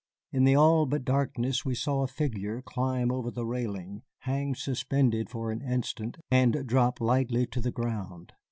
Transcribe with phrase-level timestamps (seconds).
[0.31, 5.29] In the all but darkness we saw a figure climb over the railing, hang suspended
[5.29, 8.33] for an instant, and drop lightly to the ground.